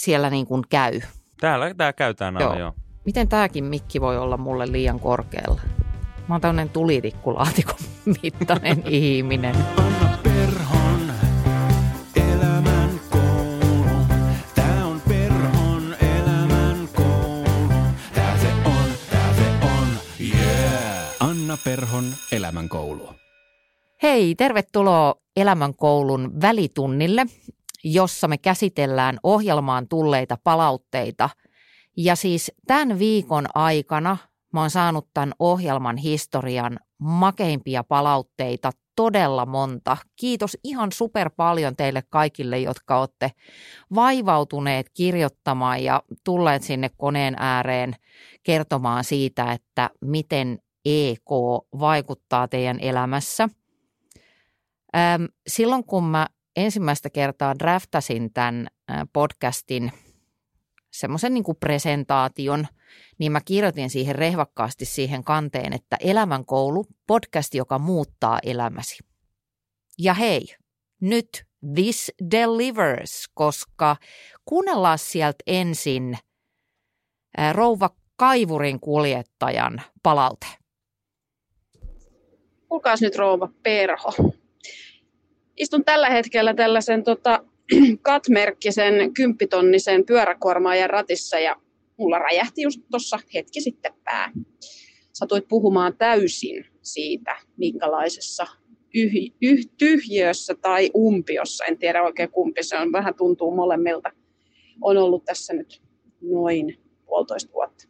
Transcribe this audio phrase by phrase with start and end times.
[0.00, 1.00] siellä niin kuin käy.
[1.40, 2.58] Täällä tämä käy tänään, joo.
[2.58, 2.74] joo.
[3.04, 5.60] Miten tämäkin mikki voi olla mulle liian korkealla?
[6.28, 7.72] Mä oon tämmönen tulitikkulaatiko
[8.22, 9.56] mittainen ihminen.
[9.76, 11.12] Anna Perhon
[12.16, 14.06] elämän koulu.
[14.54, 17.72] Tää on Perhon elämän koulu.
[18.14, 19.88] Tää se on, tää se on,
[20.20, 21.16] yeah.
[21.20, 23.08] Anna Perhon elämän koulu.
[24.02, 27.26] Hei, tervetuloa Elämänkoulun välitunnille,
[27.84, 31.30] jossa me käsitellään ohjelmaan tulleita palautteita.
[31.96, 34.16] Ja siis tämän viikon aikana
[34.52, 39.96] mä oon saanut tämän ohjelman historian makeimpia palautteita todella monta.
[40.16, 43.32] Kiitos ihan super paljon teille kaikille, jotka olette
[43.94, 47.94] vaivautuneet kirjoittamaan ja tulleet sinne koneen ääreen
[48.42, 51.30] kertomaan siitä, että miten EK
[51.80, 53.48] vaikuttaa teidän elämässä.
[55.46, 56.26] Silloin kun mä
[56.56, 58.66] ensimmäistä kertaa draftasin tämän
[59.12, 59.92] podcastin
[60.90, 62.66] semmoisen niin presentaation,
[63.18, 68.98] niin mä kirjoitin siihen rehvakkaasti siihen kanteen, että Elämänkoulu, podcast, joka muuttaa elämäsi.
[69.98, 70.46] Ja hei,
[71.00, 73.96] nyt this delivers, koska
[74.44, 76.18] kuunnellaan sieltä ensin
[77.52, 80.46] rouva Kaivurin kuljettajan palaute.
[82.68, 84.12] Kuulkaas nyt rouva Perho.
[85.60, 87.44] Istun tällä hetkellä tällaisen tota,
[88.02, 91.56] katmerkkisen kymppitonnisen pyöräkuormaajan ratissa ja
[91.96, 94.32] mulla räjähti just tuossa hetki sitten pää.
[95.12, 98.46] Satuit puhumaan täysin siitä, minkälaisessa
[98.94, 104.10] yh- yh- tyhjössä tai umpiossa, en tiedä oikein kumpi se on, vähän tuntuu molemmilta,
[104.80, 105.82] on ollut tässä nyt
[106.20, 107.88] noin puolitoista vuotta.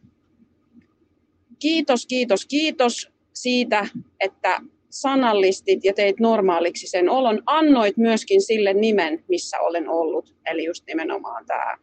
[1.59, 3.87] Kiitos, kiitos, kiitos siitä,
[4.19, 4.61] että
[4.91, 7.41] sanallistit ja teit normaaliksi sen olon.
[7.45, 11.77] Annoit myöskin sille nimen, missä olen ollut, eli just nimenomaan tämä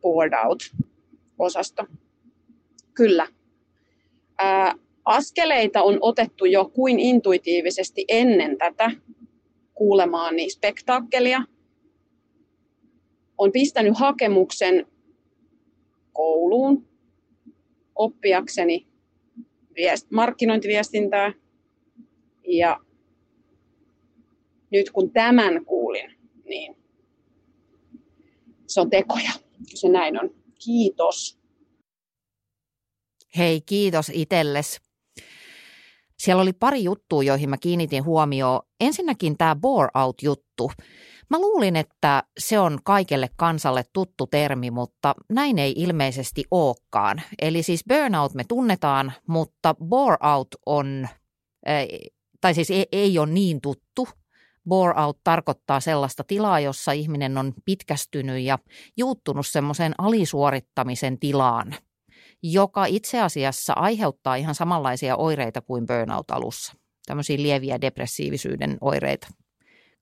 [0.00, 1.86] board out-osasto.
[2.94, 3.26] Kyllä.
[4.38, 8.90] Ää, askeleita on otettu jo kuin intuitiivisesti ennen tätä
[9.74, 11.42] kuulemaani spektaakkelia.
[13.38, 14.86] On pistänyt hakemuksen
[16.12, 16.88] kouluun
[17.94, 18.86] oppiakseni
[19.76, 21.32] viest- markkinointiviestintää,
[22.58, 22.80] ja
[24.70, 26.76] nyt kun tämän kuulin, niin
[28.66, 29.30] se on tekoja.
[29.74, 30.30] Se näin on.
[30.64, 31.38] Kiitos.
[33.36, 34.80] Hei, kiitos itelles.
[36.18, 38.60] Siellä oli pari juttua, joihin mä kiinnitin huomioon.
[38.80, 40.70] Ensinnäkin tämä bore out-juttu.
[41.30, 47.22] Mä luulin, että se on kaikelle kansalle tuttu termi, mutta näin ei ilmeisesti olekaan.
[47.42, 51.08] Eli siis burnout me tunnetaan, mutta bore out on
[52.40, 54.08] tai siis ei, ei ole niin tuttu.
[54.68, 58.58] Bore out tarkoittaa sellaista tilaa, jossa ihminen on pitkästynyt ja
[58.96, 61.74] juuttunut semmoiseen alisuorittamisen tilaan,
[62.42, 66.72] joka itse asiassa aiheuttaa ihan samanlaisia oireita kuin burnout alussa.
[67.06, 69.28] Tämmöisiä lieviä depressiivisyyden oireita.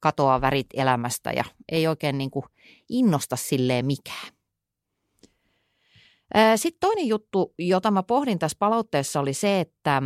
[0.00, 2.44] Katoaa värit elämästä ja ei oikein niin kuin
[2.88, 4.28] innosta silleen mikään.
[6.56, 10.02] Sitten toinen juttu, jota mä pohdin tässä palautteessa oli se, että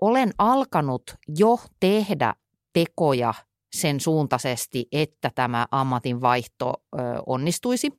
[0.00, 1.02] olen alkanut
[1.38, 2.34] jo tehdä
[2.72, 3.34] tekoja
[3.74, 6.72] sen suuntaisesti, että tämä ammatinvaihto
[7.26, 7.92] onnistuisi.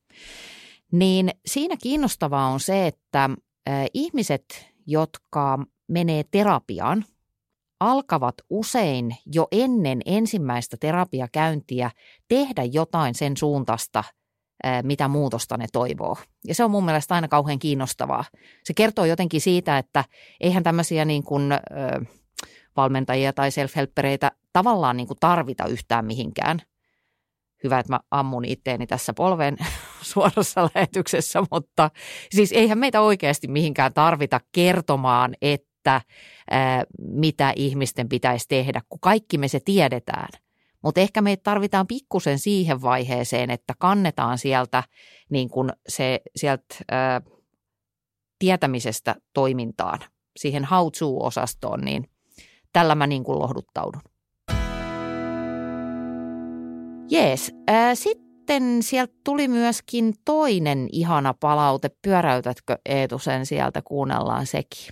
[0.91, 3.29] Niin siinä kiinnostavaa on se, että
[3.93, 4.45] ihmiset,
[4.87, 7.05] jotka menee terapiaan,
[7.79, 11.91] alkavat usein jo ennen ensimmäistä terapiakäyntiä
[12.27, 14.03] tehdä jotain sen suuntaista–
[14.83, 16.17] mitä muutosta ne toivoo.
[16.47, 18.23] Ja se on mun mielestä aina kauhean kiinnostavaa.
[18.63, 20.03] Se kertoo jotenkin siitä, että
[20.41, 21.43] eihän tämmöisiä niin kuin,
[22.77, 26.61] valmentajia tai self-helppereitä tavallaan niin kuin tarvita yhtään mihinkään.
[27.63, 29.57] Hyvä, että mä ammun itteeni tässä polven
[30.13, 31.91] suorassa lähetyksessä, mutta
[32.31, 36.01] siis eihän meitä oikeasti mihinkään tarvita kertomaan, että
[36.97, 40.29] mitä ihmisten pitäisi tehdä, kun kaikki me se tiedetään.
[40.85, 44.83] Mutta ehkä me tarvitaan pikkusen siihen vaiheeseen, että kannetaan sieltä
[45.29, 47.21] niin kun se, sieltä ää,
[48.39, 49.99] tietämisestä toimintaan,
[50.37, 52.09] siihen how to-osastoon, niin
[52.73, 54.01] tällä mä niin kuin lohduttaudun.
[57.09, 61.89] Jees, ää, sitten sieltä tuli myöskin toinen ihana palaute.
[62.01, 64.87] Pyöräytätkö Eetu sen sieltä, kuunnellaan sekin.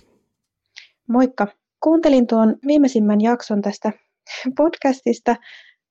[1.08, 1.46] Moikka.
[1.82, 3.92] Kuuntelin tuon viimeisimmän jakson tästä
[4.56, 5.36] podcastista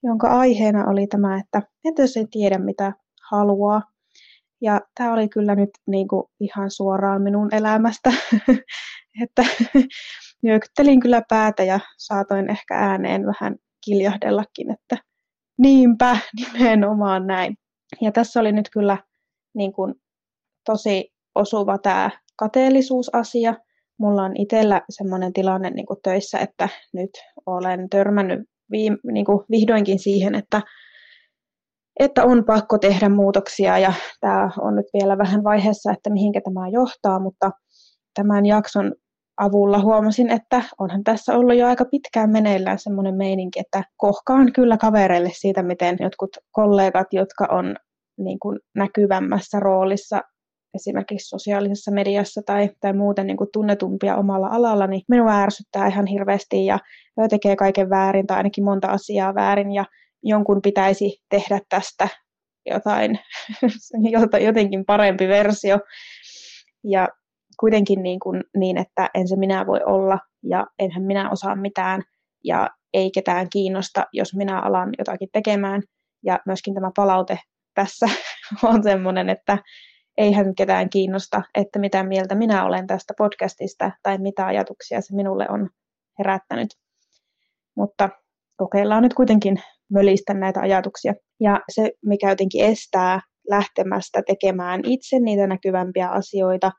[0.03, 2.93] jonka aiheena oli tämä, että entä jos ei tiedä mitä
[3.29, 3.81] haluaa.
[4.61, 8.13] Ja tämä oli kyllä nyt niin kuin ihan suoraan minun elämästä,
[9.23, 9.43] että
[10.43, 13.55] nyökyttelin kyllä päätä ja saatoin ehkä ääneen vähän
[13.85, 14.97] kiljahdellakin, että
[15.57, 16.17] niinpä
[16.53, 17.57] nimenomaan näin.
[18.01, 18.97] Ja tässä oli nyt kyllä
[19.55, 19.95] niin kuin
[20.65, 23.55] tosi osuva tämä kateellisuusasia.
[23.99, 27.09] Mulla on itsellä semmoinen tilanne niin kuin töissä, että nyt
[27.45, 30.61] olen törmännyt viime, niin kuin vihdoinkin siihen, että,
[31.99, 33.77] että on pakko tehdä muutoksia.
[33.77, 37.51] Ja tämä on nyt vielä vähän vaiheessa, että mihinkä tämä johtaa, mutta
[38.13, 38.93] tämän jakson
[39.37, 44.77] avulla huomasin, että onhan tässä ollut jo aika pitkään meneillään semmoinen meininki, että kohkaan kyllä
[44.77, 47.75] kavereille siitä, miten jotkut kollegat, jotka on
[48.17, 50.21] niin kuin näkyvämmässä roolissa
[50.73, 56.05] esimerkiksi sosiaalisessa mediassa tai, tai muuten niin kuin tunnetumpia omalla alalla, niin minua ärsyttää ihan
[56.05, 56.79] hirveästi ja
[57.29, 59.85] tekee kaiken väärin tai ainakin monta asiaa väärin ja
[60.23, 62.07] jonkun pitäisi tehdä tästä
[62.65, 63.19] jotain,
[64.47, 65.79] jotenkin parempi versio.
[66.83, 67.07] Ja
[67.59, 72.01] kuitenkin niin, kuin, niin, että en se minä voi olla ja enhän minä osaa mitään
[72.43, 75.81] ja ei ketään kiinnosta, jos minä alan jotakin tekemään.
[76.25, 77.39] Ja myöskin tämä palaute
[77.73, 78.05] tässä
[78.63, 79.57] on sellainen, että
[80.17, 85.45] eihän ketään kiinnosta, että mitä mieltä minä olen tästä podcastista tai mitä ajatuksia se minulle
[85.49, 85.69] on
[86.19, 86.69] herättänyt.
[87.77, 88.09] Mutta
[88.57, 89.55] kokeillaan nyt kuitenkin
[89.91, 91.13] mölistä näitä ajatuksia.
[91.39, 93.19] Ja se, mikä jotenkin estää
[93.49, 96.71] lähtemästä tekemään itse niitä näkyvämpiä asioita,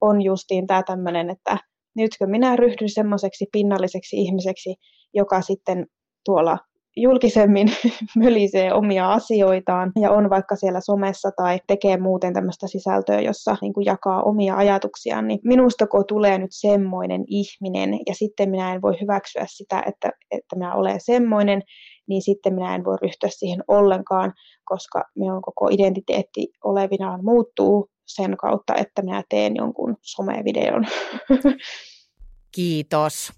[0.00, 1.58] on justiin tämä tämmöinen, että
[1.96, 4.74] nytkö minä ryhdyn semmoiseksi pinnalliseksi ihmiseksi,
[5.14, 5.86] joka sitten
[6.24, 6.58] tuolla
[6.96, 7.68] julkisemmin
[8.24, 13.72] mölisee omia asioitaan ja on vaikka siellä somessa tai tekee muuten tämmöistä sisältöä, jossa niin
[13.72, 19.00] kuin jakaa omia ajatuksiaan, niin minustako tulee nyt semmoinen ihminen ja sitten minä en voi
[19.00, 21.62] hyväksyä sitä, että, että minä olen semmoinen,
[22.08, 24.32] niin sitten minä en voi ryhtyä siihen ollenkaan,
[24.64, 30.86] koska minun koko identiteetti olevinaan muuttuu sen kautta, että minä teen jonkun somevideon.
[32.56, 33.32] Kiitos.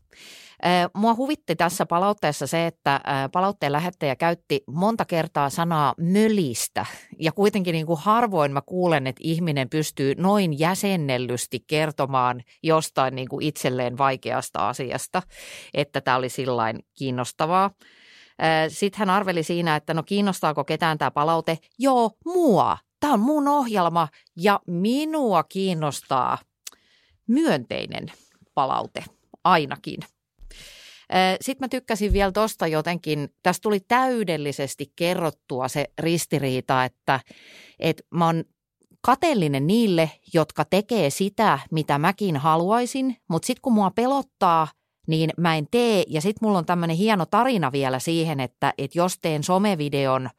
[0.94, 3.00] Mua huvitti tässä palautteessa se, että
[3.32, 6.86] palautteen lähettäjä käytti monta kertaa sanaa mölistä
[7.18, 13.28] ja kuitenkin niin kuin harvoin mä kuulen, että ihminen pystyy noin jäsennellysti kertomaan jostain niin
[13.28, 15.22] kuin itselleen vaikeasta asiasta,
[15.74, 17.70] että tämä oli sillain kiinnostavaa.
[18.68, 21.58] Sitten hän arveli siinä, että no kiinnostaako ketään tämä palaute.
[21.78, 22.78] Joo, mua.
[23.00, 26.38] Tämä on mun ohjelma ja minua kiinnostaa
[27.26, 28.12] myönteinen
[28.54, 29.04] palaute
[29.44, 30.00] ainakin.
[31.40, 37.20] Sitten mä tykkäsin vielä tuosta jotenkin, tässä tuli täydellisesti kerrottua se ristiriita, että,
[37.78, 38.44] että mä oon
[39.00, 44.68] kateellinen niille, jotka tekee sitä, mitä mäkin haluaisin, mutta sitten kun mua pelottaa,
[45.06, 46.04] niin mä en tee.
[46.08, 50.30] Ja sitten mulla on tämmöinen hieno tarina vielä siihen, että, että jos teen somevideon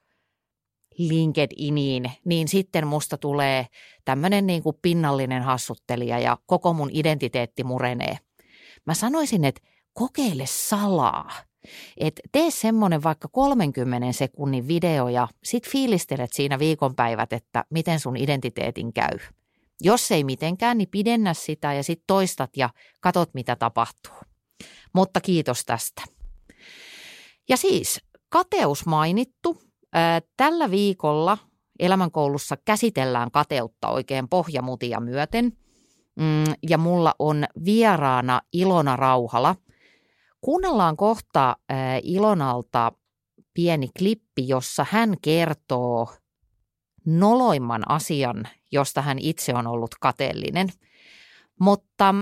[0.98, 3.68] LinkedIniin, niin sitten musta tulee
[4.06, 8.18] tämmöinen niin kuin pinnallinen hassuttelija ja koko mun identiteetti murenee.
[8.86, 9.62] Mä sanoisin, että
[10.00, 11.32] kokeile salaa.
[11.98, 18.18] Et tee semmoinen vaikka 30 sekunnin video ja sit fiilistelet siinä viikonpäivät, että miten sun
[18.18, 19.20] identiteetin käy.
[19.82, 22.70] Jos ei mitenkään, niin pidennä sitä ja sit toistat ja
[23.02, 24.16] katot mitä tapahtuu.
[24.94, 26.02] Mutta kiitos tästä.
[27.50, 28.00] Ja siis
[28.30, 29.62] kateus mainittu.
[30.38, 31.38] Tällä viikolla
[31.80, 35.52] elämänkoulussa käsitellään kateutta oikein pohjamutia myöten.
[36.16, 39.56] Mm, ja mulla on vieraana Ilona Rauhala–
[40.42, 41.56] Kuunnellaan kohta
[42.04, 42.92] Ilonalta
[43.54, 46.08] pieni klippi, jossa hän kertoo
[47.06, 50.70] noloimman asian, josta hän itse on ollut kateellinen.
[51.60, 52.16] Mutta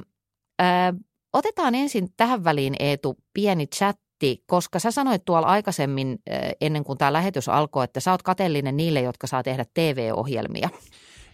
[0.62, 0.94] äh,
[1.34, 6.98] otetaan ensin tähän väliin Eetu pieni chatti, koska sä sanoit tuolla aikaisemmin äh, ennen kuin
[6.98, 10.70] tämä lähetys alkoi, että sä oot kateellinen niille, jotka saa tehdä TV-ohjelmia.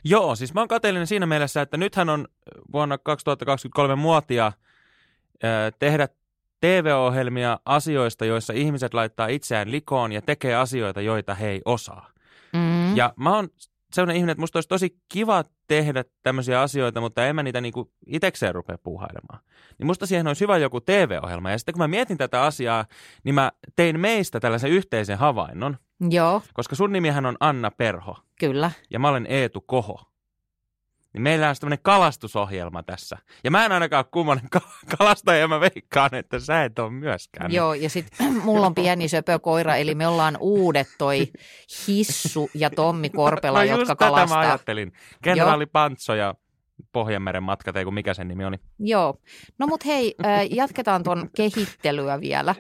[0.04, 2.28] Joo, siis mä oon kateellinen siinä mielessä, että nythän on
[2.74, 4.54] vuonna 2023 muotia äh,
[5.80, 6.08] tehdä
[6.64, 12.10] TV-ohjelmia asioista, joissa ihmiset laittaa itseään likoon ja tekee asioita, joita he ei osaa.
[12.54, 12.96] Mm.
[12.96, 13.50] Ja mä oon
[13.94, 17.92] sellainen ihminen, että musta olisi tosi kiva tehdä tämmöisiä asioita, mutta en mä niitä niinku
[18.08, 19.40] itekseen rupea puuhailemaan.
[19.80, 21.52] Niin musta siihen olisi hyvä joku TV-ohjelma.
[21.52, 22.86] Ja sitten kun mä mietin tätä asiaa,
[23.24, 25.78] niin mä tein meistä tällaisen yhteisen havainnon.
[26.10, 26.42] Joo.
[26.54, 28.18] Koska sun nimihän on Anna Perho.
[28.40, 28.72] Kyllä.
[28.90, 30.13] Ja mä olen Eetu Koho
[31.14, 33.18] niin meillä on tämmöinen kalastusohjelma tässä.
[33.44, 34.50] Ja mä en ainakaan kummonen
[34.98, 37.52] kalastaja, ja mä veikkaan, että sä et ole myöskään.
[37.52, 41.28] Joo, ja sitten mulla on pieni söpökoira, eli me ollaan uudet toi
[41.88, 44.28] Hissu ja Tommi Korpela, no jotka kalastaa.
[44.28, 44.94] tätä mä ajattelin.
[45.24, 45.66] Kenraali.
[45.66, 46.36] Pantso ja
[46.92, 48.58] Pohjanmeren matkat, ei kun mikä sen nimi oli.
[48.80, 49.18] Joo.
[49.60, 50.16] No mut hei,
[50.50, 52.56] jatketaan ton kehittelyä vielä.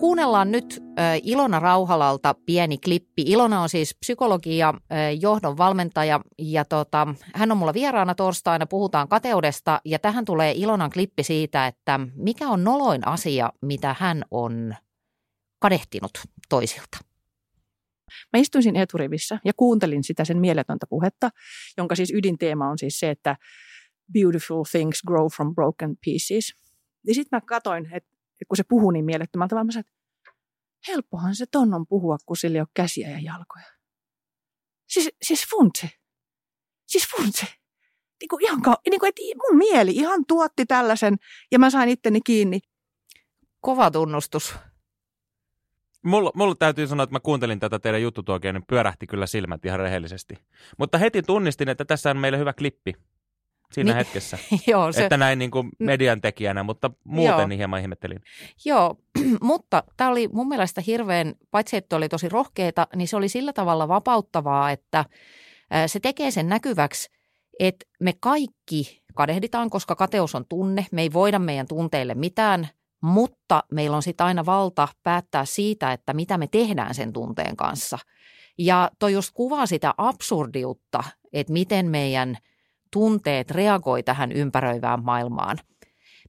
[0.00, 0.82] Kuunnellaan nyt
[1.22, 3.22] Ilona Rauhalalta pieni klippi.
[3.26, 4.74] Ilona on siis psykologi ja
[5.20, 10.90] johdon valmentaja ja tota, hän on mulla vieraana torstaina, puhutaan kateudesta ja tähän tulee Ilonan
[10.90, 14.74] klippi siitä, että mikä on noloin asia, mitä hän on
[15.60, 16.10] kadehtinut
[16.48, 16.98] toisilta.
[18.32, 21.30] Mä istuin siinä eturivissä ja kuuntelin sitä sen mieletöntä puhetta,
[21.76, 23.36] jonka siis ydinteema on siis se, että
[24.12, 26.54] beautiful things grow from broken pieces.
[27.06, 28.13] Ja sitten mä katoin, että
[28.48, 30.04] kun se puhuu niin mielettömällä tavalla, mä sanoin, että
[30.88, 33.66] helppohan se ton on puhua, kun sillä ei ole käsiä ja jalkoja.
[34.88, 35.90] Siis, siis funtse.
[36.86, 37.46] Siis funtse.
[38.20, 38.60] Niin kuin ihan,
[38.90, 41.16] niin kuin, että mun mieli ihan tuotti tällaisen
[41.52, 42.60] ja mä sain itteni kiinni.
[43.60, 44.54] Kova tunnustus.
[46.04, 49.80] Mulla, mulla täytyy sanoa, että mä kuuntelin tätä teidän juttutuokea, niin pyörähti kyllä silmät ihan
[49.80, 50.34] rehellisesti.
[50.78, 52.94] Mutta heti tunnistin, että tässä on meille hyvä klippi
[53.72, 53.96] siinä Niin.
[53.96, 54.38] hetkessä.
[54.66, 57.46] Joo, se, Että näin niin kuin median tekijänä, mutta muuten Joo.
[57.46, 58.22] niin hieman ihmettelin.
[58.64, 58.96] Joo,
[59.42, 63.52] mutta tämä oli mun mielestä hirveän, paitsi että oli tosi rohkeita, niin se oli sillä
[63.52, 65.04] tavalla vapauttavaa, että
[65.86, 67.10] se tekee sen näkyväksi,
[67.60, 70.86] että me kaikki kadehditaan, koska kateus on tunne.
[70.92, 72.68] Me ei voida meidän tunteille mitään,
[73.00, 77.98] mutta meillä on sitten aina valta päättää siitä, että mitä me tehdään sen tunteen kanssa.
[78.58, 82.38] Ja toi just kuvaa sitä absurdiutta, että miten meidän
[82.94, 85.58] tunteet reagoi tähän ympäröivään maailmaan.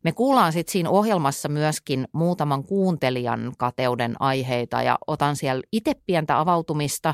[0.04, 6.40] Me kuullaan sitten siinä ohjelmassa myöskin muutaman kuuntelijan kateuden aiheita ja otan siellä itse pientä
[6.40, 7.14] avautumista.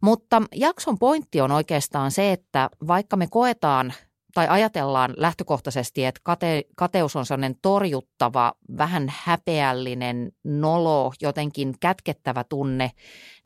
[0.00, 3.92] Mutta jakson pointti on oikeastaan se, että vaikka me koetaan
[4.34, 12.90] tai ajatellaan lähtökohtaisesti, että kate, kateus on sellainen torjuttava, vähän häpeällinen, nolo, jotenkin kätkettävä tunne,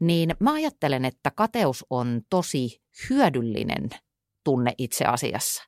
[0.00, 2.80] niin mä ajattelen, että kateus on tosi
[3.10, 3.90] hyödyllinen
[4.44, 5.62] tunne itse asiassa.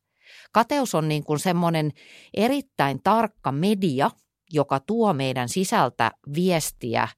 [0.52, 1.92] Kateus on niin kuin semmoinen
[2.34, 4.10] erittäin tarkka media,
[4.52, 7.08] joka tuo meidän sisältä viestiä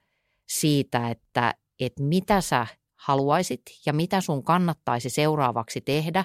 [0.49, 6.25] siitä, että, että mitä sä haluaisit ja mitä sun kannattaisi seuraavaksi tehdä,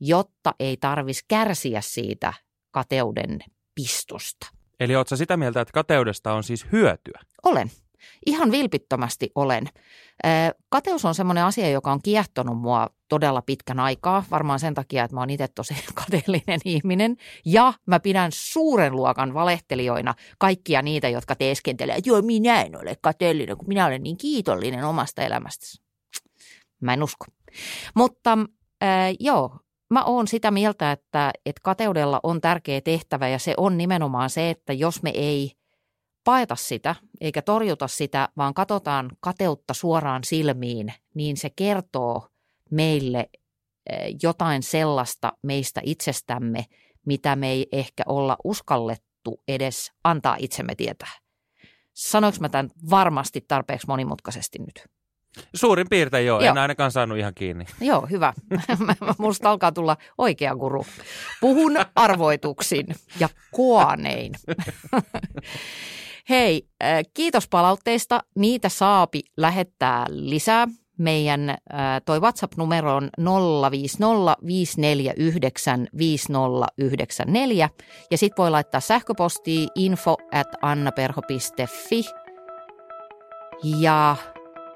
[0.00, 2.32] jotta ei tarvitsisi kärsiä siitä
[2.70, 3.38] kateuden
[3.74, 4.46] pistosta.
[4.80, 7.20] Eli sä sitä mieltä, että kateudesta on siis hyötyä?
[7.44, 7.70] Olen.
[8.26, 9.68] Ihan vilpittömästi olen.
[10.68, 14.24] Kateus on semmoinen asia, joka on kiehtonut mua todella pitkän aikaa.
[14.30, 17.16] Varmaan sen takia, että mä oon itse tosi kateellinen ihminen.
[17.44, 22.96] Ja mä pidän suuren luokan valehtelijoina kaikkia niitä, jotka teeskentelee, että joo, minä en ole
[23.00, 25.82] kateellinen, kun minä olen niin kiitollinen omasta elämästäsi.
[26.80, 27.26] Mä en usko.
[27.94, 28.38] Mutta
[28.80, 29.58] ää, joo,
[29.90, 34.50] mä oon sitä mieltä, että, että kateudella on tärkeä tehtävä ja se on nimenomaan se,
[34.50, 35.52] että jos me ei
[36.24, 42.28] paeta sitä eikä torjuta sitä, vaan katsotaan kateutta suoraan silmiin, niin se kertoo
[42.70, 43.30] meille
[43.90, 46.64] eh, jotain sellaista meistä itsestämme,
[47.06, 51.12] mitä me ei ehkä olla uskallettu edes antaa itsemme tietää.
[51.94, 54.88] Sanoinko mä tämän varmasti tarpeeksi monimutkaisesti nyt?
[55.54, 56.50] Suurin piirtein joo, Joo.
[56.50, 57.64] en ainakaan saanut ihan kiinni.
[57.80, 58.32] Joo, hyvä.
[59.18, 60.86] Musta alkaa tulla oikea guru.
[61.40, 62.86] Puhun arvoituksin
[63.20, 64.32] ja koanein.
[66.30, 68.20] Hei, äh, kiitos palautteista.
[68.36, 70.68] Niitä saapi lähettää lisää.
[70.98, 71.56] Meidän äh,
[72.04, 73.10] toi WhatsApp-numero on
[73.70, 77.68] 050 549 5094
[78.10, 82.04] ja sit voi laittaa sähköpostia info at annaperho.fi.
[83.62, 84.16] Ja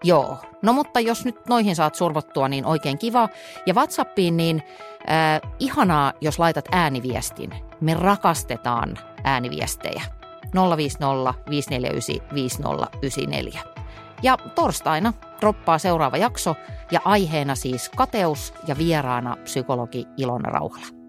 [0.05, 3.29] Joo, no mutta jos nyt noihin saat survottua, niin oikein kiva.
[3.67, 4.63] Ja WhatsAppiin niin
[5.11, 7.51] äh, ihanaa, jos laitat ääniviestin.
[7.81, 10.03] Me rakastetaan ääniviestejä.
[10.55, 13.61] 050 549 5094.
[14.23, 16.57] Ja torstaina droppaa seuraava jakso
[16.91, 21.04] ja aiheena siis kateus ja vieraana psykologi Ilona Rauhala.